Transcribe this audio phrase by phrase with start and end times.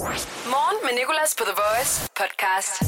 [0.00, 2.82] Morgen med Nicolas på The Voice podcast.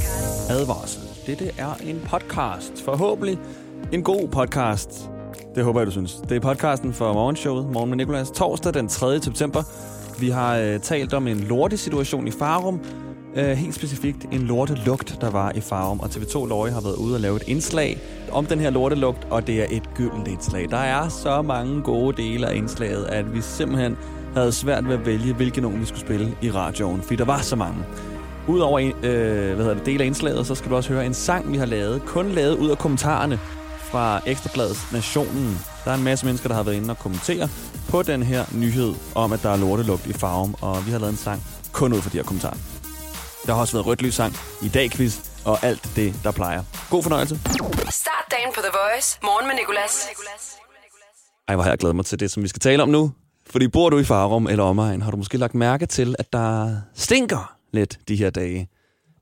[0.50, 1.02] Advarsel.
[1.26, 2.84] Dette er en podcast.
[2.84, 3.38] Forhåbentlig
[3.92, 5.10] en god podcast.
[5.54, 6.12] Det håber jeg, du synes.
[6.28, 9.22] Det er podcasten for morgenshowet, Morgen med Nicolas, torsdag den 3.
[9.22, 9.62] september.
[10.20, 12.80] Vi har øh, talt om en lortesituation i Farum.
[13.36, 16.00] Øh, helt specifikt en lortelugt, der var i Farum.
[16.00, 17.98] Og TV2 Løje har været ude og lave et indslag
[18.30, 20.70] om den her lortelugt, og det er et gyldent indslag.
[20.70, 23.96] Der er så mange gode dele af indslaget, at vi simpelthen
[24.34, 27.38] havde svært ved at vælge, hvilken nogen vi skulle spille i radioen, fordi der var
[27.40, 27.84] så mange.
[28.48, 31.14] Udover en, øh, hvad hedder det, del af indslaget, så skal du også høre en
[31.14, 33.40] sang, vi har lavet, kun lavet ud af kommentarerne
[33.78, 35.58] fra Ekstrabladets Nationen.
[35.84, 37.48] Der er en masse mennesker, der har været inde og kommentere
[37.88, 41.10] på den her nyhed om, at der er lortelugt i Farum, og vi har lavet
[41.10, 42.56] en sang kun ud fra de her kommentarer.
[43.46, 46.62] Der har også været rødt lys sang, i dag quiz og alt det, der plejer.
[46.90, 47.40] God fornøjelse.
[47.90, 49.18] Start dagen på The Voice.
[49.22, 50.06] Morgen med Nicolas.
[51.48, 53.12] Ej, hvor har jeg glædet mig til det, som vi skal tale om nu.
[53.52, 56.76] Fordi bor du i Farum eller omegn, har du måske lagt mærke til, at der
[56.94, 58.68] stinker lidt de her dage.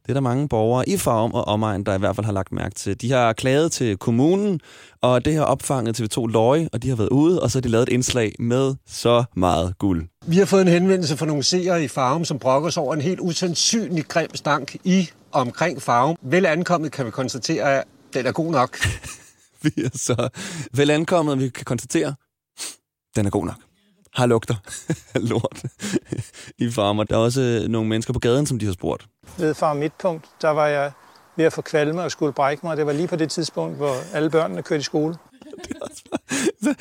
[0.02, 2.52] Det er der mange borgere i Farum og omegn, der i hvert fald har lagt
[2.52, 3.00] mærke til.
[3.00, 4.60] De har klaget til kommunen,
[5.02, 7.68] og det har opfanget TV2 Løje, og de har været ude, og så har de
[7.68, 10.08] lavet et indslag med så meget guld.
[10.26, 13.00] Vi har fået en henvendelse fra nogle seere i Farum, som brokker sig over en
[13.00, 16.16] helt usandsynlig grim stank i og omkring Farum.
[16.22, 17.84] Vel ankommet kan vi konstatere, at
[18.14, 18.78] den er god nok.
[19.62, 20.28] Vi er så
[20.72, 22.14] vel ankommet, vi kan konstatere,
[23.16, 23.69] den er god nok.
[24.14, 24.54] Har lugter
[25.30, 25.62] lort
[26.58, 27.04] i farmer.
[27.04, 29.06] Der er også nogle mennesker på gaden, som de har spurgt.
[29.38, 30.92] ved Far Midtpunkt, der var jeg
[31.36, 32.76] ved at få kvalme og skulle brække mig.
[32.76, 35.14] Det var lige på det tidspunkt, hvor alle børnene kørte i skole.
[36.62, 36.74] Hvad,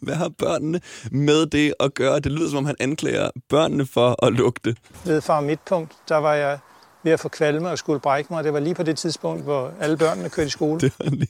[0.00, 2.20] hvad har børnene med det at gøre?
[2.20, 4.76] Det lyder, som om han anklager børnene for at lugte.
[5.04, 6.58] Ved Far Midtpunkt, der var jeg
[7.02, 8.44] ved at få kvalme og skulle brække mig.
[8.44, 10.80] Det var lige på det tidspunkt, hvor alle børnene kørte i skole.
[10.80, 11.28] Det var lige,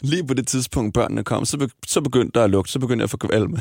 [0.00, 2.72] lige på det tidspunkt, børnene kom, så, be, så begyndte der at lugte.
[2.72, 3.60] Så begyndte jeg at få kvalme.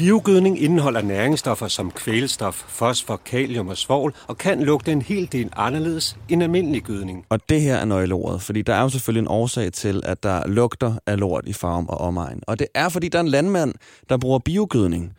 [0.00, 5.50] Biogødning indeholder næringsstoffer som kvælstof, fosfor, kalium og svovl, og kan lugte en hel del
[5.56, 7.24] anderledes end almindelig gødning.
[7.28, 10.46] Og det her er nøgleordet, fordi der er jo selvfølgelig en årsag til, at der
[10.46, 12.40] lugter af lort i farm og omegn.
[12.46, 13.74] Og det er, fordi der er en landmand,
[14.08, 15.12] der bruger biogødning.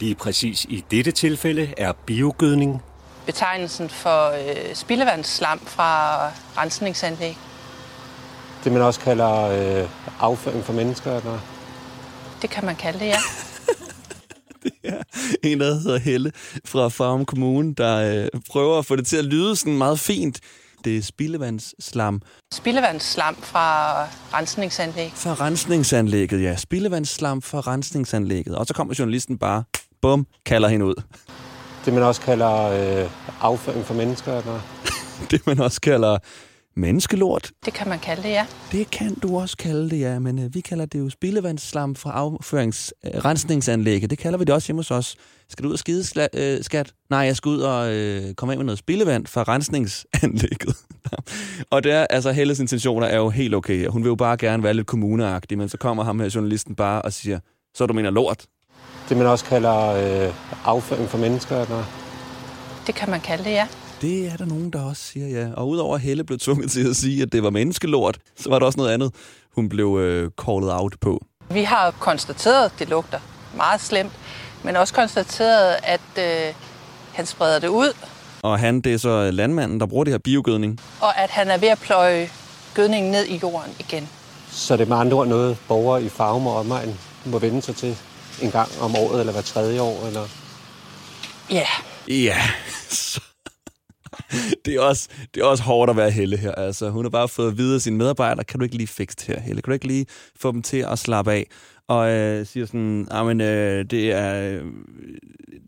[0.00, 2.82] Lige præcis i dette tilfælde er biogødning
[3.26, 6.20] betegnelsen for øh, spildevandsslam fra
[6.58, 7.38] rensningsanlæg.
[8.64, 9.88] Det man også kalder øh,
[10.20, 11.38] afføring for mennesker, eller?
[12.42, 13.18] Det kan man kalde det, ja.
[15.44, 16.32] En, der hedder Helle
[16.64, 20.40] fra Farum Kommune, der øh, prøver at få det til at lyde sådan meget fint.
[20.84, 22.22] Det er spildevandsslam
[22.54, 24.04] Spildevandsslam fra
[24.38, 25.12] rensningsanlæg.
[25.14, 26.42] fra rensningsanlægget.
[26.42, 28.56] Ja, spildevandsslam fra rensningsanlægget.
[28.56, 29.64] Og så kommer journalisten bare,
[30.02, 30.94] bum, kalder hende ud.
[31.84, 32.62] Det man også kalder
[33.02, 33.10] øh,
[33.40, 34.60] afføring for mennesker, eller?
[35.30, 36.18] Det man også kalder
[36.76, 37.50] menneskelort.
[37.64, 38.46] Det kan man kalde det, ja.
[38.72, 40.18] Det kan du også kalde det, ja.
[40.18, 44.10] Men øh, vi kalder det jo spildevandsslam fra afføringsrensningsanlægget.
[44.10, 45.16] Det kalder vi det også hjemme hos os.
[45.48, 46.92] Skal du ud og skide, sla, øh, skat?
[47.10, 50.76] Nej, jeg skal ud og øh, komme af med noget spildevand fra rensningsanlægget.
[51.72, 53.86] og det er, altså, Helles intentioner er jo helt okay.
[53.86, 57.02] Hun vil jo bare gerne være lidt kommuneagtig, men så kommer ham her journalisten bare
[57.02, 57.40] og siger,
[57.74, 58.46] så du mener lort.
[59.08, 59.88] Det man også kalder
[60.26, 60.34] øh,
[60.64, 61.84] afføring for mennesker, eller?
[62.86, 63.66] Det kan man kalde det, ja.
[64.00, 65.48] Det er der nogen, der også siger, ja.
[65.54, 68.58] Og udover at Helle blev tvunget til at sige, at det var menneskelort, så var
[68.58, 69.14] der også noget andet,
[69.54, 71.24] hun blev øh, called out på.
[71.50, 73.20] Vi har konstateret, at det lugter
[73.56, 74.12] meget slemt,
[74.64, 76.54] men også konstateret, at øh,
[77.12, 77.92] han spreder det ud,
[78.42, 80.80] Og han, det er så landmanden, der bruger det her biogødning.
[81.00, 82.28] og at han er ved at pløje
[82.74, 84.08] gødningen ned i jorden igen.
[84.50, 87.76] Så det er med andre ord noget, borgere i Farum og omegn må vende sig
[87.76, 87.96] til
[88.42, 90.26] en gang om året, eller hver tredje år, eller?
[91.50, 91.66] Ja,
[92.08, 92.38] Ja,
[92.90, 93.20] så...
[94.64, 96.52] Det er, også, det er også hårdt at være Helle her.
[96.52, 99.16] Altså, hun har bare fået at vide af sine medarbejdere, kan du ikke lige fikse
[99.16, 99.62] det her, Helle?
[99.62, 100.06] Kan du ikke lige
[100.36, 101.46] få dem til at slappe af?
[101.88, 104.60] Og øh, siger sådan, men øh, det, er,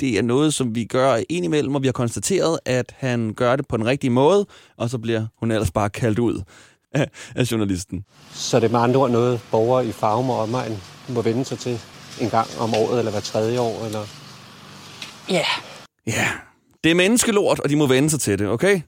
[0.01, 3.69] det er noget, som vi gør indimellem, og vi har konstateret, at han gør det
[3.69, 6.43] på den rigtige måde, og så bliver hun ellers bare kaldt ud
[6.93, 8.05] af, af journalisten.
[8.33, 11.59] Så det er med andre ord noget, borgere i Farum og omegn må vende sig
[11.59, 11.81] til
[12.21, 14.05] en gang om året, eller hver tredje år, eller?
[15.31, 15.45] ja.
[16.07, 16.29] Ja,
[16.85, 18.81] det er menneskelort, og de må vende sig til det, okay?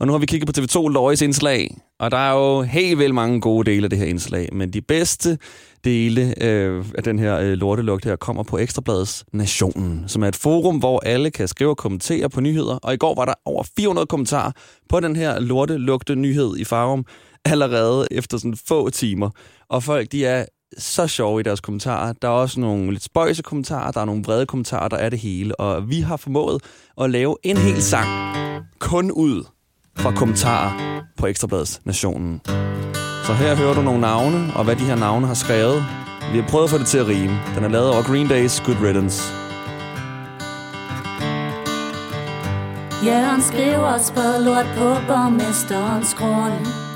[0.00, 3.14] Og nu har vi kigget på TV2 Løjes indslag, og der er jo helt vel
[3.14, 5.38] mange gode dele af det her indslag, men de bedste
[5.84, 10.36] dele øh, af den her øh, lortelugt her kommer på Ekstrabladets Nationen, som er et
[10.36, 13.64] forum, hvor alle kan skrive og kommentere på nyheder, og i går var der over
[13.76, 14.52] 400 kommentarer
[14.88, 17.04] på den her lortelugte nyhed i Farum,
[17.44, 19.30] allerede efter sådan få timer.
[19.68, 20.44] Og folk, de er
[20.78, 22.12] så sjove i deres kommentarer.
[22.12, 25.18] Der er også nogle lidt spøjse kommentarer, der er nogle vrede kommentarer, der er det
[25.18, 25.60] hele.
[25.60, 26.62] Og vi har formået
[27.00, 28.08] at lave en hel sang
[28.78, 29.44] kun ud
[29.98, 32.40] fra kommentarer på Ekstrabladets Nationen.
[33.24, 35.84] Så her hører du nogle navne, og hvad de her navne har skrevet.
[36.32, 37.38] Vi har prøvet at få det til at rime.
[37.54, 39.22] Den er lavet over Green Days Good Riddance.
[43.06, 46.89] Jørgen skriver spred lort på borgmesterens grund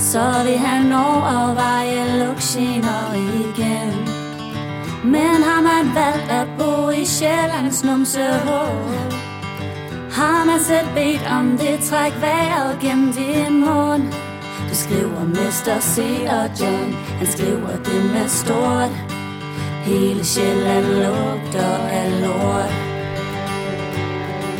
[0.00, 3.94] så vil han overveje luksiner igen.
[5.04, 8.94] Men har man valgt at bo i Sjællands numsehul
[10.10, 14.02] Har man selv bedt om det træk vejret gennem din mund.
[14.68, 15.98] Du skriver Mester C.
[16.28, 16.92] og John.
[17.18, 18.90] Han skriver det med stort.
[19.84, 22.72] Hele Sjælland lugter af lort.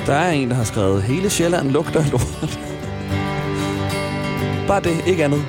[0.06, 2.69] Der er en, der har skrevet, hele Sjælland lugter af lort.
[4.70, 5.42] Bare det, ikke andet.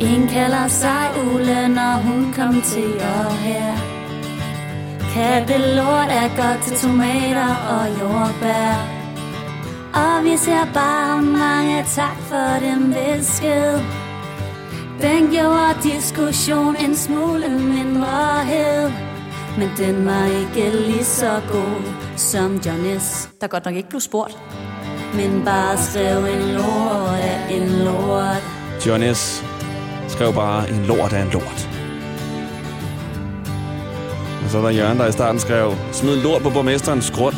[0.00, 3.72] En kalder sig Ulle, når hun kommenterer her.
[5.14, 8.74] Kattelort er godt til tomater og jordbær.
[10.02, 13.78] Og vi ser bare mange tak for den besked
[15.02, 18.90] Den gjorde diskussion en smule mindre hed.
[19.58, 21.82] Men den var ikke lige så god
[22.16, 24.38] som Johnny's Der godt nok ikke blev spurgt
[25.16, 28.42] men bare skrev en lort af en lort
[28.86, 29.44] Johnny's
[30.08, 31.68] skrev bare, en lort af en lort.
[34.44, 37.34] Og så er der Jørgen, der i starten skrev, smid lort på borgmesterens grund.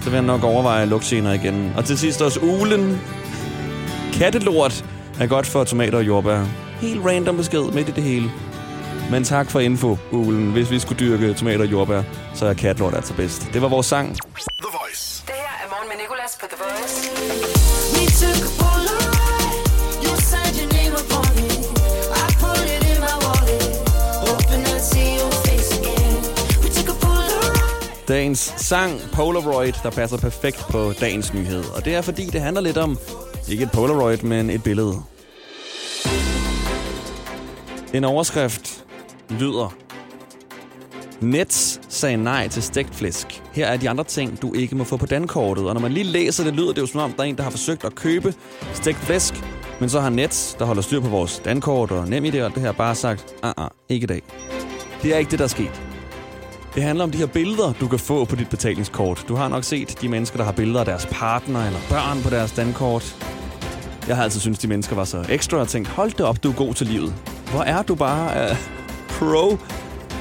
[0.00, 1.72] Så vil han nok overveje lugtgener igen.
[1.76, 3.00] Og til sidst også ulen.
[4.12, 4.84] Kattelort
[5.20, 6.44] er godt for tomater og jordbær.
[6.80, 8.30] Helt random besked midt i det hele.
[9.10, 10.52] Men tak for info, ulen.
[10.52, 12.02] Hvis vi skulle dyrke tomater og jordbær,
[12.34, 13.50] så er katlort altså bedst.
[13.52, 14.16] Det var vores sang
[16.40, 17.10] morgen The Voice.
[17.94, 19.52] We took a Polaroid.
[20.02, 21.58] You signed your name upon it.
[22.12, 23.62] I put it in my wallet,
[24.26, 26.16] hoping I'd see your face again.
[26.62, 28.08] We took a Polaroid.
[28.08, 31.64] Dagens sang Polaroid, der passer perfekt på dagens nyhed.
[31.74, 32.98] Og det er fordi, det handler lidt om,
[33.48, 35.02] ikke et Polaroid, men et billede.
[37.94, 38.84] En overskrift
[39.28, 39.74] lyder
[41.20, 43.42] Nets sagde nej til stegt flæsk.
[43.52, 45.68] Her er de andre ting, du ikke må få på dankortet.
[45.68, 47.42] Og når man lige læser det, lyder det jo som om, der er en, der
[47.42, 48.34] har forsøgt at købe
[48.72, 49.34] stegt flæsk.
[49.80, 52.72] Men så har Nets, der holder styr på vores dankort og nem og det her,
[52.72, 54.22] bare sagt, ah, ah, ikke i dag.
[55.02, 55.82] Det er ikke det, der er sket.
[56.74, 59.24] Det handler om de her billeder, du kan få på dit betalingskort.
[59.28, 62.30] Du har nok set de mennesker, der har billeder af deres partner eller børn på
[62.30, 63.16] deres dankort.
[64.08, 66.50] Jeg har altid syntes, de mennesker var så ekstra og tænkt, hold det op, du
[66.50, 67.14] er god til livet.
[67.50, 68.56] Hvor er du bare uh,
[69.08, 69.58] pro?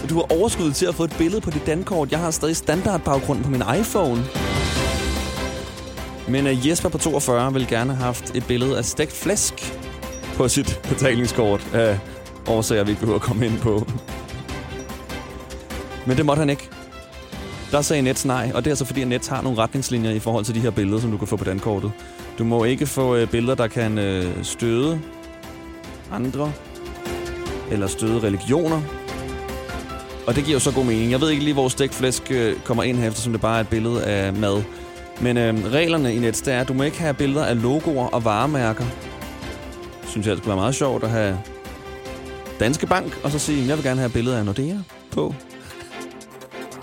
[0.09, 2.11] Du har overskud til at få et billede på dit dankort.
[2.11, 4.23] Jeg har stadig standardbaggrund på min iPhone.
[6.27, 9.53] Men uh, Jesper på 42 vil gerne have haft et billede af stegt flæsk
[10.35, 11.67] på sit betalingskort.
[11.73, 11.99] Af
[12.47, 13.87] årsager, vi ikke behøver at komme ind på.
[16.07, 16.69] Men det måtte han ikke.
[17.71, 20.19] Der sagde Nets nej, og det er så fordi, at Nets har nogle retningslinjer i
[20.19, 21.91] forhold til de her billeder, som du kan få på dankortet.
[22.37, 25.01] Du må ikke få øh, billeder, der kan øh, støde
[26.11, 26.51] andre,
[27.71, 28.81] eller støde religioner.
[30.27, 31.11] Og det giver jo så god mening.
[31.11, 33.67] Jeg ved ikke lige, hvor stegflæsk øh, kommer ind her, eftersom det bare er et
[33.67, 34.63] billede af mad.
[35.21, 38.07] Men øh, reglerne i Nets, det er, at du må ikke have billeder af logoer
[38.07, 38.85] og varemærker.
[40.07, 41.39] Synes jeg, det skulle være meget sjovt at have
[42.59, 44.75] Danske Bank, og så sige, jeg vil gerne have billeder af Nordea
[45.11, 45.35] på.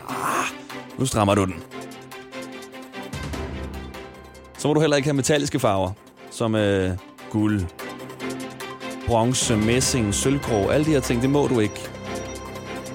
[0.08, 0.46] Ah,
[0.98, 1.54] nu strammer du den.
[4.58, 5.90] Så må du heller ikke have metalliske farver,
[6.30, 6.90] som øh,
[7.30, 7.62] guld,
[9.06, 11.90] bronze, messing, sølvgrå, alle de her ting, det må du ikke.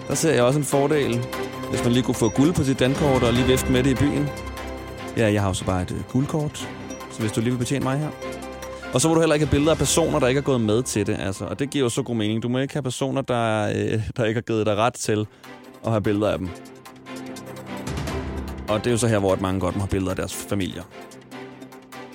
[0.08, 1.26] Der ser jeg også en fordel,
[1.70, 3.96] hvis man lige kunne få guld på sit dankort og lige vifte med det i
[3.96, 4.30] byen.
[5.18, 6.70] Ja, jeg har jo så bare et øh, guldkort,
[7.12, 8.10] så hvis du lige vil betjene mig her.
[8.94, 10.84] Og så må du heller ikke have billeder af personer, der ikke er gået med
[10.84, 11.18] til det.
[11.20, 11.46] Altså.
[11.46, 12.44] Og det giver jo så god mening.
[12.44, 15.28] Du må ikke have personer, der, øh, der ikke har givet dig ret til
[15.86, 16.50] at have billeder af dem.
[18.68, 20.34] Og det er jo så her, hvor at mange godt må have billeder af deres
[20.34, 20.84] familier.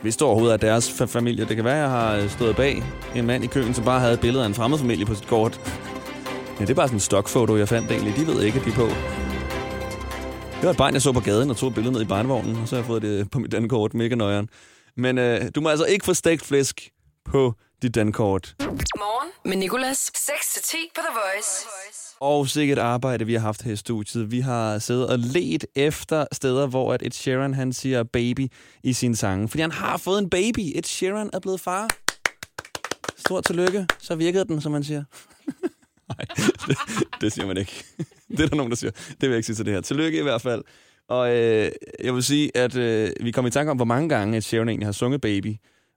[0.02, 1.44] Hvis det overhovedet er deres familie.
[1.44, 2.82] Det kan være, at jeg har øh, stået bag
[3.14, 5.26] en mand i køen, som bare havde et billede af en fremmed familie på sit
[5.26, 5.60] kort.
[6.60, 8.16] Ja, det er bare sådan en stokfoto, jeg fandt egentlig.
[8.16, 8.86] De ved ikke, at de er på.
[10.56, 12.56] Det var et barn, jeg så på gaden og tog et billede ned i barnevognen,
[12.56, 13.94] og så har jeg fået det på mit dankort.
[13.94, 14.48] Mega nøjeren.
[14.96, 16.90] Men øh, du må altså ikke få stegt flæsk
[17.24, 18.54] på dit dankort.
[18.60, 20.10] Morgen med Nicolas.
[20.16, 21.66] 6-10 på The Voice.
[22.20, 24.30] Og sikkert arbejde, vi har haft her i studiet.
[24.30, 28.48] Vi har siddet og let efter steder, hvor at Ed Sheeran han siger baby
[28.82, 29.48] i sine sange.
[29.48, 30.72] Fordi han har fået en baby.
[30.74, 31.88] Ed Sheeran er blevet far.
[33.16, 33.86] Stort tillykke.
[33.98, 35.04] Så virkede den, som man siger.
[36.08, 36.26] Nej,
[36.68, 36.76] det,
[37.20, 37.84] det siger man ikke.
[38.28, 38.90] Det er der nogen, der siger.
[38.90, 39.80] Det vil jeg ikke sige til det her.
[39.80, 40.62] Tillykke i hvert fald.
[41.08, 41.70] Og øh,
[42.04, 44.86] jeg vil sige, at øh, vi kom i tanke om, hvor mange gange Sharon egentlig
[44.86, 45.56] har sunget Baby.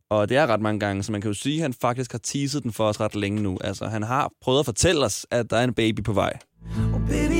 [0.10, 2.20] Og det er ret mange gange, så man kan jo sige, at han faktisk har
[2.20, 3.58] teaset den for os ret længe nu.
[3.62, 6.34] Altså, han har prøvet at fortælle os, at der er en baby på vej.
[6.94, 7.35] Oh,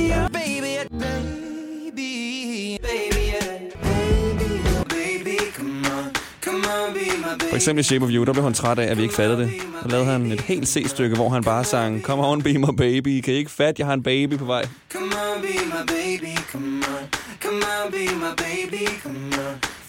[7.48, 9.40] For eksempel i Shape of You, der blev han træt af, at vi ikke fattede
[9.40, 9.50] det.
[9.82, 13.20] Så lavede han et helt C-stykke, hvor han bare sang, Come on, be my baby.
[13.20, 14.64] Kan I ikke fatte, jeg har en baby på vej?
[14.92, 17.08] Come on, be my baby, come on.
[17.42, 17.66] Come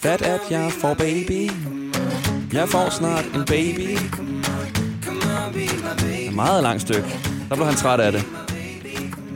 [0.00, 1.50] Fat at jeg får baby.
[2.52, 3.98] Jeg får snart en baby.
[6.28, 7.08] Et meget langt stykke.
[7.48, 8.24] Der blev han træt af det.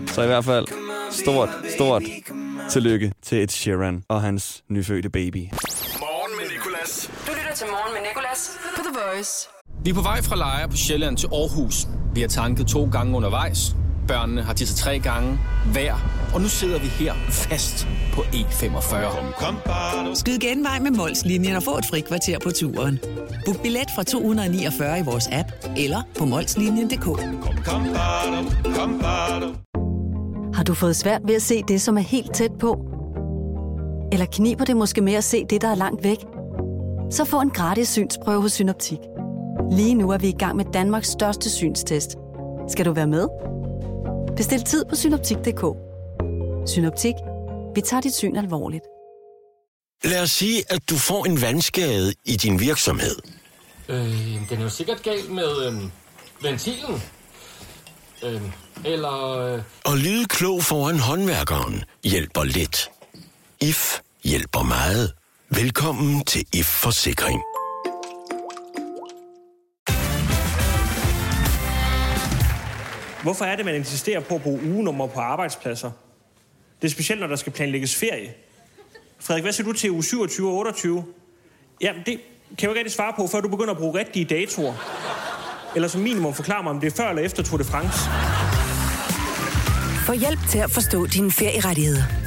[0.06, 0.66] Så i hvert fald,
[1.10, 2.02] stort, stort
[2.70, 5.44] tillykke til Ed Sheeran og hans nyfødte baby.
[7.62, 9.48] Til Morgen med Nicolas på The Voice.
[9.84, 11.86] Vi er på vej fra Lejre på Sjælland til Aarhus.
[12.14, 13.76] Vi har tanket to gange undervejs.
[14.08, 15.38] Børnene har tisset tre gange
[15.72, 15.94] hver.
[16.34, 18.94] Og nu sidder vi her fast på E45.
[20.14, 23.00] Skyd genvej med Molslinjen og få et fri kvarter på turen.
[23.46, 27.06] Book billet fra 249 i vores app eller på molslinjen.dk.
[30.56, 32.84] Har du fået svært ved at se det, som er helt tæt på?
[34.12, 36.18] Eller kniber det måske med at se det, der er langt væk?
[37.12, 38.98] Så få en gratis synsprøve hos Synoptik.
[39.70, 42.10] Lige nu er vi i gang med Danmarks største synstest.
[42.68, 43.28] Skal du være med?
[44.36, 45.64] Bestil tid på synoptik.dk.
[46.70, 47.14] Synoptik.
[47.74, 48.84] Vi tager dit syn alvorligt.
[50.04, 53.16] Lad os sige, at du får en vandskade i din virksomhed.
[53.88, 55.74] Øh, den er jo sikkert galt med øh,
[56.42, 57.02] ventilen.
[58.22, 58.42] Øh,
[58.84, 59.38] eller...
[59.38, 59.62] Øh...
[59.84, 62.90] Og lyde klog foran håndværkeren hjælper lidt.
[63.60, 65.12] IF hjælper meget.
[65.54, 67.40] Velkommen til IF Forsikring.
[73.22, 75.90] Hvorfor er det, man insisterer på at bruge ugenummer på arbejdspladser?
[76.82, 78.34] Det er specielt, når der skal planlægges ferie.
[79.20, 81.04] Frederik, hvad siger du til uge 27 og 28?
[81.80, 82.20] Jamen, det
[82.58, 84.74] kan jeg ikke rigtig svare på, før du begynder at bruge rigtige datoer.
[85.74, 87.98] Eller som minimum forklare mig, om det er før eller efter Tour de France.
[90.06, 92.21] Få hjælp til at forstå dine ferierettigheder.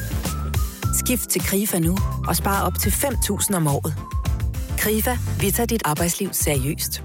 [1.00, 1.98] Skift til KRIFA nu
[2.28, 3.94] og spar op til 5.000 om året.
[4.78, 5.12] KRIFA,
[5.42, 7.04] vi tager dit arbejdsliv seriøst.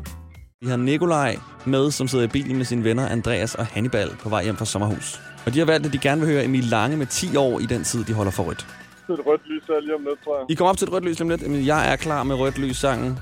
[0.60, 4.28] Vi har Nikolaj med, som sidder i bilen med sine venner Andreas og Hannibal på
[4.28, 5.20] vej hjem fra sommerhus.
[5.46, 7.66] Og de har valgt, at de gerne vil høre Emil Lange med 10 år i
[7.66, 8.66] den tid, de holder for rødt.
[9.06, 10.46] Det er et rødt lys her lige om lidt, tror jeg.
[10.50, 11.42] I kommer op til et rødt lys lige om lidt.
[11.42, 13.18] Emil, jeg er klar med rødt lys sangen.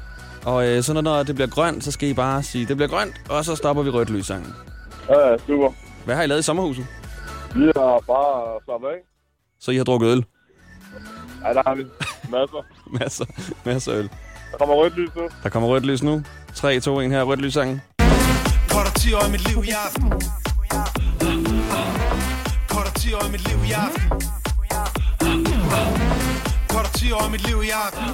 [0.46, 3.14] Og øh, så når det bliver grønt, så skal I bare sige, det bliver grønt,
[3.30, 4.52] og så stopper vi rødt lys sangen.
[5.08, 5.72] Ja, ja, super.
[6.04, 6.86] Hvad har I lavet i sommerhuset?
[7.54, 8.98] Vi har bare slappet af.
[9.60, 10.24] Så I har drukket øl?
[11.44, 11.84] Ja, der har vi.
[12.28, 12.64] Masser.
[13.00, 13.24] masser,
[13.64, 14.10] masser øl.
[14.52, 15.28] Der kommer rødt lys nu.
[15.42, 16.22] Der kommer rødt lys nu.
[16.54, 17.22] 3, 2, 1 her.
[17.22, 17.82] Rødt lys sangen.
[18.68, 20.12] Potter 10 år i mit liv i aften.
[22.68, 24.22] Potter 10 år i mit liv i aften.
[26.68, 28.04] Potter 10 år i mit liv i aften.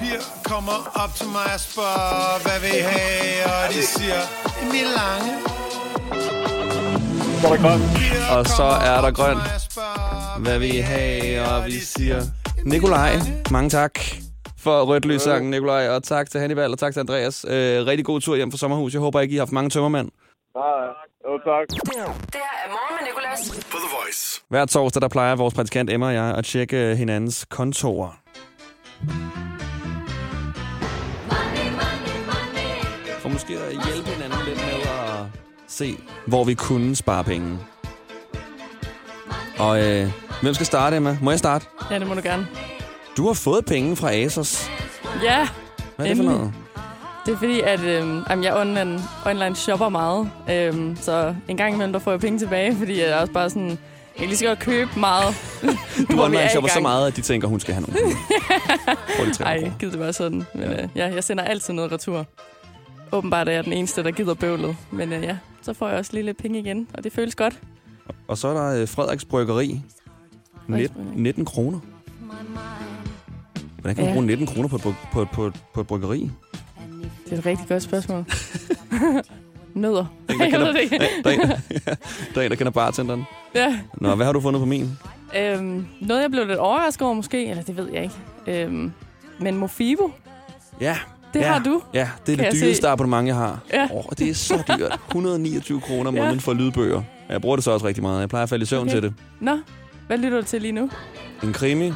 [0.00, 3.44] Piger kommer op til mig og spørger, hvad vil I have?
[3.44, 4.20] Og de siger,
[4.96, 5.32] Lange.
[7.40, 7.82] Så er der grønt.
[8.30, 9.40] Og så er der grønt.
[10.40, 11.48] Hvad vil I have?
[11.48, 12.22] Og vi siger...
[12.64, 13.12] Nikolaj,
[13.50, 13.98] mange tak
[14.58, 15.88] for rødt lyssangen, Nikolaj.
[15.88, 17.44] Og tak til Hannibal, og tak til Andreas.
[17.48, 18.92] Øh, rigtig god tur hjem fra sommerhus.
[18.92, 20.10] Jeg håber ikke, I har haft mange tømmermænd.
[20.54, 20.64] Nej,
[21.26, 21.68] jo tak.
[21.68, 23.66] Det her er Morgen med Nicolas.
[23.70, 24.42] På The Voice.
[24.48, 28.20] Hver torsdag, der plejer vores praktikant Emma og jeg at tjekke hinandens kontorer.
[33.20, 37.58] For måske at hjælpe hinanden lidt med at se, hvor vi kunne spare penge.
[39.58, 40.10] Og øh,
[40.42, 41.18] hvem skal starte, Emma?
[41.22, 41.66] Må jeg starte?
[41.90, 42.46] Ja, det må du gerne.
[43.16, 44.70] Du har fået penge fra Asos.
[45.22, 45.48] Ja,
[45.96, 46.52] Hvad er det for noget?
[47.26, 50.30] Det er fordi, at øhm, jamen, jeg online, online shopper meget.
[50.50, 53.50] Øhm, så en gang imellem, der får jeg penge tilbage, fordi jeg er også bare
[53.50, 53.78] sådan...
[54.18, 55.34] Jeg lige så godt købe meget.
[56.10, 58.16] Du er online shopper så meget, at de tænker, hun skal have nogle penge.
[59.18, 59.72] Får de 300 Ej, kroner.
[59.78, 60.46] gider det være sådan.
[60.54, 60.82] Men ja.
[60.82, 62.26] Øh, ja, jeg sender altid noget retur.
[63.12, 64.76] Åbenbart er jeg den eneste, der gider bøvlet.
[64.90, 67.54] Men øh, ja, så får jeg også lige lidt penge igen, og det føles godt.
[68.28, 69.80] Og så er der øh, Frederiks Bryggeri.
[70.68, 71.78] Net, 19 kroner.
[73.80, 74.12] Hvordan kan man Ja.
[74.12, 74.78] bruge 19 kroner på,
[75.12, 76.30] på, på, på et bryggeri?
[77.24, 78.24] Det er et rigtig godt spørgsmål.
[79.74, 80.04] Nødder.
[80.28, 80.98] Der, Jeg ved det ikke.
[81.24, 81.40] der, er en,
[82.34, 83.24] der er en, der kender bartenderen.
[83.54, 83.78] Ja.
[83.94, 84.98] Nå, hvad har du fundet på min?
[85.36, 88.62] Øhm, noget, jeg blev lidt overrasket over måske, eller det ved jeg ikke.
[88.64, 88.92] Øhm,
[89.40, 90.10] men Mofibo,
[90.80, 90.96] Ja.
[91.34, 91.82] Det ja, har du.
[91.94, 92.88] Ja, det er Kan det dyreste se.
[92.88, 93.58] abonnement, jeg har.
[93.72, 93.88] Ja.
[93.92, 94.98] Oh, det er så dyrt.
[95.08, 96.20] 129 kroner om Ja.
[96.20, 97.02] måneden for lydbøger.
[97.28, 98.20] Jeg bruger det så også rigtig meget.
[98.20, 98.94] Jeg plejer at falde i søvn Okay.
[98.94, 99.14] til det.
[99.40, 99.58] Nå,
[100.06, 100.90] hvad lytter du til lige nu?
[101.42, 101.92] En krimi,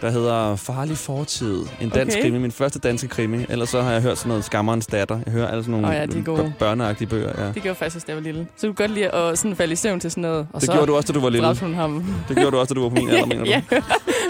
[0.00, 1.64] der hedder Farlig Fortid.
[1.80, 2.22] En dansk Okay.
[2.24, 2.38] krimi.
[2.38, 3.44] Min første danske krimi.
[3.48, 5.18] Ellers så har jeg hørt sådan noget Skammerens Datter.
[5.26, 6.36] Jeg hører alle sådan nogle Åh ja, de gode.
[6.42, 7.44] bør- børneagtige bøger.
[7.46, 7.52] Ja.
[7.52, 8.46] Det gjorde faktisk, da jeg var lille.
[8.56, 10.46] Så du godt lide at sådan falde i søvn til sådan noget.
[10.52, 11.54] Og Det så gjorde du også, da du var lille.
[11.60, 12.04] hun ham.
[12.28, 13.50] Det gjorde du også, da du var på min alder, mener du?
[13.50, 13.62] ja,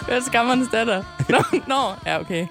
[0.08, 1.02] jeg skammernes datter.
[1.28, 1.38] Nå,
[1.74, 1.76] nå,
[2.06, 2.46] ja, okay.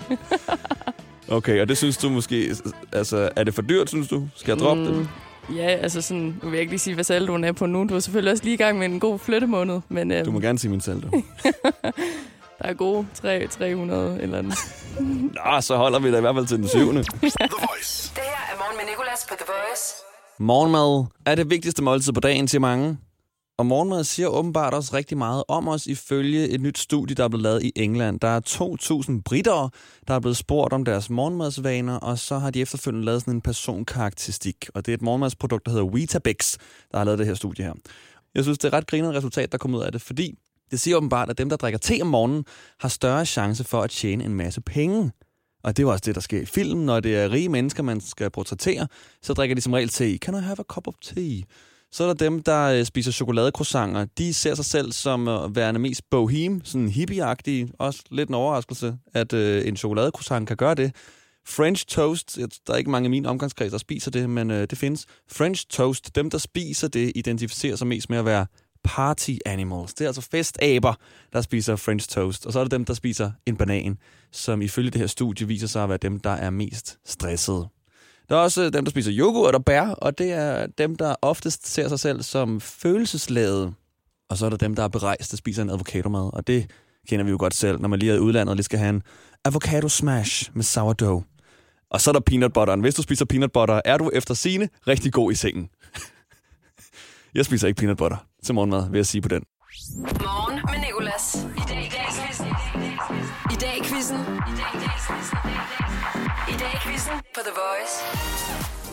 [1.27, 2.55] Okay, og det synes du måske...
[2.91, 4.27] Altså, er det for dyrt, synes du?
[4.35, 5.07] Skal jeg droppe det?
[5.55, 7.83] Ja, altså sådan, nu vil jeg ikke lige sige, hvad saldoen er på nu.
[7.89, 10.39] Du er selvfølgelig også lige i gang med en god flyttemåned, men øhm, Du må
[10.39, 11.07] gerne sige min saldo.
[12.59, 14.55] der er gode 3, 300 eller andet.
[15.45, 17.03] Nå, så holder vi da i hvert fald til den syvende.
[17.03, 19.93] Det her er Morgen med Nicolas på The Voice.
[20.39, 22.97] Morgenmad er det vigtigste måltid på dagen til mange.
[23.57, 27.27] Og morgenmad siger åbenbart også rigtig meget om os ifølge et nyt studie, der er
[27.27, 28.19] blevet lavet i England.
[28.19, 28.41] Der er
[29.09, 29.69] 2.000 britter,
[30.07, 33.41] der er blevet spurgt om deres morgenmadsvaner, og så har de efterfølgende lavet sådan en
[33.41, 34.69] personkarakteristik.
[34.73, 36.57] Og det er et morgenmadsprodukt, der hedder Weetabix,
[36.91, 37.73] der har lavet det her studie her.
[38.35, 40.33] Jeg synes, det er ret grinerende resultat, der kommer ud af det, fordi
[40.71, 42.45] det siger åbenbart, at dem, der drikker te om morgenen,
[42.79, 45.11] har større chance for at tjene en masse penge.
[45.63, 46.85] Og det er jo også det, der sker i filmen.
[46.85, 48.87] Når det er rige mennesker, man skal portrættere,
[49.21, 50.17] så drikker de som regel te.
[50.17, 51.41] Can I have a cup of tea?
[51.95, 54.05] Så er der dem, der øh, spiser chokoladecroissanter.
[54.17, 57.69] De ser sig selv som øh, værende mest bohem, sådan hippieagtige.
[57.79, 60.95] Også lidt en overraskelse, at øh, en chokoladecroissant kan gøre det.
[61.47, 62.37] French toast,
[62.67, 65.05] der er ikke mange i min omgangskreds, der spiser det, men øh, det findes.
[65.31, 68.45] French toast, dem der spiser det, identificerer sig mest med at være
[68.83, 69.93] party animals.
[69.93, 70.93] Det er altså festaber,
[71.33, 72.45] der spiser French toast.
[72.45, 73.97] Og så er det dem, der spiser en banan,
[74.31, 77.67] som ifølge det her studie viser sig at være dem, der er mest stressede.
[78.29, 81.15] Der er også øh, dem, der spiser yoghurt og bær, og det er dem, der
[81.21, 83.73] oftest ser sig selv som følelsesladet.
[84.29, 86.71] Og så er der dem, der er berejst, og spiser en avocadomad, og det
[87.09, 88.89] kender vi jo godt selv, når man lige er i udlandet og lige skal have
[88.89, 89.03] en
[89.45, 91.23] avocado smash med sourdough.
[91.89, 92.81] Og så er der peanut butteren.
[92.81, 95.69] Hvis du spiser peanut butter, er du efter sine rigtig god i sengen.
[97.35, 99.43] Jeg spiser ikke peanut butter til morgenmad, vil jeg sige på den.
[99.97, 101.37] Morgen med Nicolas.
[106.49, 107.95] I dag i quizzen på The Voice.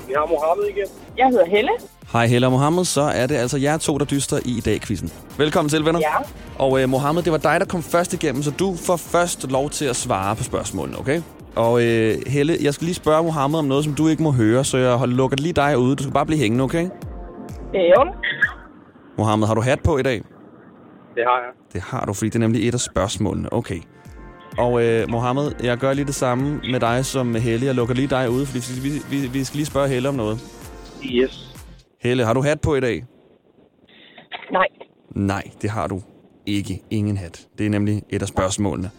[0.09, 0.87] Vi har Mohammed igen.
[1.19, 1.71] Jeg hedder Helle.
[2.13, 4.81] Hej Hella og Mohammed, så er det altså jer to, der dyster i i dag
[4.81, 5.13] quizzen.
[5.39, 6.01] Velkommen til, venner.
[6.01, 6.15] Ja.
[6.59, 9.71] Og øh, Mohammed, det var dig, der kom først igennem, så du får først lov
[9.71, 11.23] til at svare på spørgsmålene, okay?
[11.57, 14.65] Og øh, Helle, jeg skal lige spørge Mohammed om noget, som du ikke må høre,
[14.65, 15.97] så jeg holder- lukker lige dig ude.
[15.97, 16.89] Du skal bare blive hængende, okay?
[17.75, 18.05] Jo.
[19.19, 20.23] Mohammed, har du hat på i dag?
[21.15, 21.53] Det har jeg.
[21.73, 23.53] Det har du, fordi det er nemlig et af spørgsmålene.
[23.53, 23.81] Okay.
[24.59, 27.67] Og øh, Mohammed, jeg gør lige det samme med dig som med Helle.
[27.67, 30.41] Jeg lukker lige dig ude, fordi vi, vi, vi skal lige spørge Helle om noget.
[31.05, 31.55] Yes.
[32.01, 33.05] Helle, har du hat på i dag?
[34.53, 34.67] Nej.
[35.17, 36.03] Nej, det har du
[36.47, 36.83] ikke.
[36.91, 37.47] Ingen hat.
[37.59, 38.91] Det er nemlig et af spørgsmålene.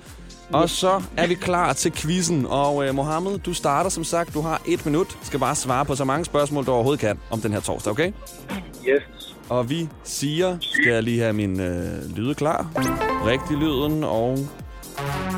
[0.54, 2.46] Og så er vi klar til quizzen.
[2.50, 4.34] Og øh, Mohammed, du starter som sagt.
[4.34, 5.18] Du har et minut.
[5.22, 8.12] Skal bare svare på så mange spørgsmål, du overhovedet kan om den her torsdag, okay?
[8.88, 9.36] Yes.
[9.50, 12.72] Og vi siger, skal jeg lige have min øh, lyde klar.
[13.26, 14.38] Rigtig lyden og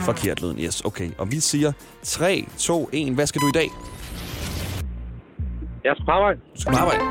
[0.06, 0.60] forkert lyden.
[0.60, 1.10] Yes, okay.
[1.18, 1.72] Og vi siger
[2.04, 3.14] 3, 2, 1.
[3.14, 3.70] Hvad skal du i dag?
[5.84, 6.40] Jeg skal på arbejde.
[6.56, 7.02] Du skal på arbejde.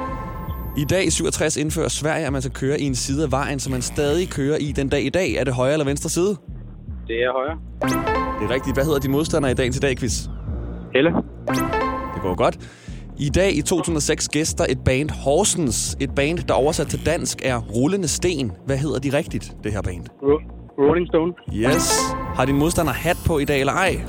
[0.77, 3.61] I dag i 67 indfører Sverige, at man skal køre i en side af vejen,
[3.61, 5.33] som man stadig kører i den dag i dag.
[5.35, 6.37] Er det højre eller venstre side?
[7.07, 7.59] Det er højre.
[8.41, 8.77] Det er rigtigt.
[8.77, 10.27] Hvad hedder din modstander i dagens i dag, quiz?
[10.95, 11.11] Helle.
[12.15, 12.59] Det går godt.
[13.19, 15.97] I dag i 2006 gæster et band Horsens.
[16.01, 18.53] Et band, der oversat til dansk er Rullende Sten.
[18.67, 20.05] Hvad hedder de rigtigt, det her band?
[20.23, 20.43] Ro-
[20.79, 21.33] Rolling Stone.
[21.53, 22.01] Yes.
[22.35, 24.03] Har din modstander hat på i dag, eller ej?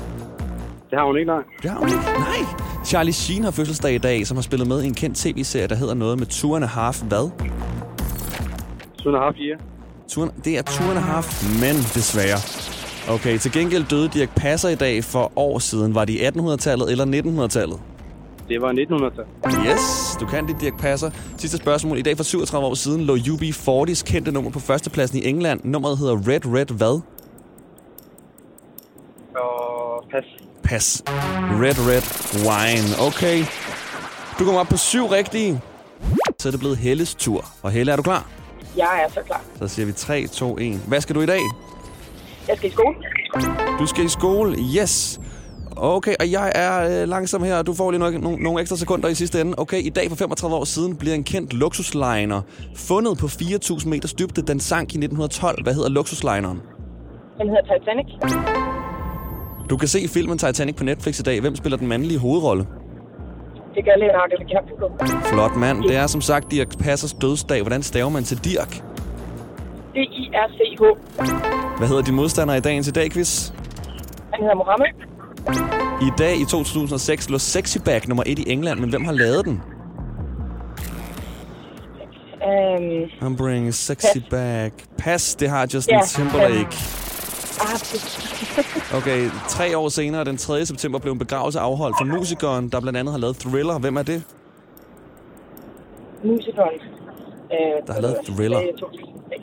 [0.90, 1.42] Det har hun ikke, nej.
[1.62, 2.00] Det har hun ikke.
[2.00, 2.84] Nej.
[2.84, 5.74] Charlie Sheen har fødselsdag i dag, som har spillet med i en kendt tv-serie, der
[5.74, 7.30] hedder noget med Two and a Half hvad?
[8.98, 9.58] Two and a half year.
[10.08, 12.38] Two det er Two and a Half, men desværre.
[13.14, 15.94] Okay, til gengæld døde Dirk Passer i dag for år siden.
[15.94, 17.80] Var det i 1800-tallet eller 1900-tallet?
[18.48, 19.66] Det var 1900-tallet.
[19.66, 21.10] Yes, du kan det, Dirk Passer.
[21.38, 21.98] Sidste spørgsmål.
[21.98, 25.60] I dag for 37 år siden lå UB40's kendte nummer på førstepladsen i England.
[25.64, 27.00] Nummeret hedder Red Red hvad?
[30.10, 30.24] Pas.
[30.62, 31.02] Pas.
[31.62, 32.06] Red Red
[32.48, 33.06] Wine.
[33.08, 33.44] Okay.
[34.38, 35.60] Du kommer op på syv rigtige.
[36.38, 37.44] Så er det blevet Helles tur.
[37.62, 38.30] Og Helle, er du klar?
[38.76, 39.42] Jeg er så klar.
[39.58, 40.80] Så siger vi 3, 2, 1.
[40.88, 41.40] Hvad skal du i dag?
[42.48, 42.94] Jeg skal i skole.
[43.78, 44.56] Du skal i skole.
[44.76, 45.20] Yes.
[45.76, 48.76] Okay, og jeg er øh, langsom her, og du får lige nogle, nogle, nogle ekstra
[48.76, 49.54] sekunder i sidste ende.
[49.58, 52.42] Okay, i dag for 35 år siden bliver en kendt luksusliner
[52.76, 54.42] fundet på 4.000 meters dybde.
[54.42, 55.62] Den sank i 1912.
[55.62, 56.60] Hvad hedder luksuslineren?
[57.38, 58.06] Den hedder Titanic.
[59.70, 61.40] Du kan se filmen Titanic på Netflix i dag.
[61.40, 62.66] Hvem spiller den mandlige hovedrolle?
[63.74, 64.90] Det gør Leonardo DiCaprio.
[65.32, 65.82] Flot mand.
[65.82, 67.62] Det er som sagt Dirk Passers dødsdag.
[67.62, 68.70] Hvordan staver man til Dirk?
[69.94, 70.82] D-I-R-C-H.
[71.78, 73.50] Hvad hedder din modstander i dagens i dag, quiz?
[74.32, 74.86] Han hedder Mohammed.
[76.02, 79.44] I dag i 2006 lå Sexy Bag nummer 1 i England, men hvem har lavet
[79.44, 79.60] den?
[82.46, 84.72] Um, I'm bringing sexy back.
[84.98, 86.58] Pas, det har Justin Ja, Timberlake.
[86.58, 87.15] det-
[88.98, 90.66] Okay, tre år senere, den 3.
[90.66, 93.78] september, blev en begravelse afholdt for musikeren, der blandt andet har lavet Thriller.
[93.78, 94.22] Hvem er det?
[96.24, 96.68] Musikeren.
[97.50, 98.58] Uh, Der har lavet Thriller.
[98.60, 99.42] Øh, 2006.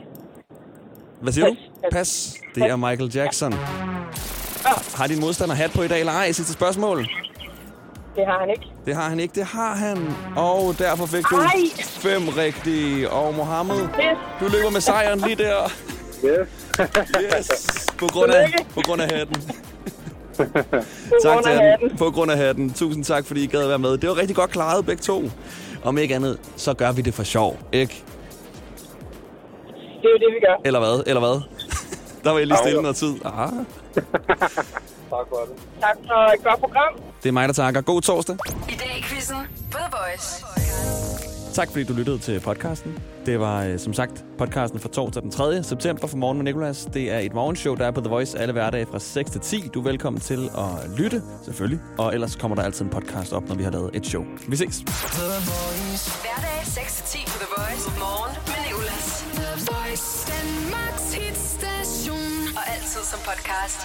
[1.20, 1.54] Hvad siger du?
[1.92, 2.34] Pas.
[2.54, 3.52] Det er Michael Jackson.
[4.96, 6.32] Har din modstander hat på i dag eller ej?
[6.32, 6.98] Sidste spørgsmål.
[8.16, 8.66] Det har han ikke.
[8.86, 9.34] Det har han ikke.
[9.34, 10.14] Det har han.
[10.36, 11.50] Og derfor fik du Ej.
[11.78, 13.10] fem rigtige.
[13.10, 13.76] Og Mohammed,
[14.40, 15.70] du løber med sejren lige der.
[16.24, 16.48] Yes.
[17.22, 17.86] yes.
[18.00, 19.42] På grund af, på grund af hatten.
[21.22, 21.96] tak til hatten.
[21.98, 22.72] På grund af hatten.
[22.74, 23.98] Tusind tak, fordi I gad at være med.
[23.98, 25.30] Det var rigtig godt klaret, begge to.
[25.84, 28.04] Om ikke andet, så gør vi det for sjov, ikke?
[30.02, 30.60] Det er jo det, vi gør.
[30.64, 31.02] Eller hvad?
[31.06, 31.40] Eller hvad?
[32.24, 33.14] Der var jeg lige stille noget tid.
[33.24, 33.48] Ah.
[35.10, 35.62] Tak for det.
[35.80, 36.94] Tak for et godt program.
[37.22, 37.80] Det er mig, der takker.
[37.80, 38.36] God torsdag.
[38.68, 39.36] I dag i quizzen
[39.70, 41.33] på The Voice.
[41.54, 42.98] Tak fordi du lyttede til podcasten.
[43.26, 45.62] Det var øh, som sagt podcasten for torsdag den 3.
[45.62, 46.88] september for Morgen med Nicolas.
[46.94, 49.70] Det er et morgenshow, der er på The Voice alle hverdage fra 6 til 10.
[49.74, 51.80] Du er velkommen til at lytte, selvfølgelig.
[51.98, 54.24] Og ellers kommer der altid en podcast op, når vi har lavet et show.
[54.48, 54.78] Vi ses.
[54.78, 57.98] Hverdag 6-10 på The Voice.
[57.98, 59.24] Morgen med Nicolas.
[59.34, 60.32] The Voice.
[60.32, 62.56] Danmarks hitstation.
[62.56, 63.80] Og altid som podcast.